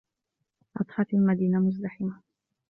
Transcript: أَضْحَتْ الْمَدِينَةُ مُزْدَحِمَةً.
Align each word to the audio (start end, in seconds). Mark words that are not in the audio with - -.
أَضْحَتْ 0.81 1.13
الْمَدِينَةُ 1.13 1.59
مُزْدَحِمَةً. 1.59 2.21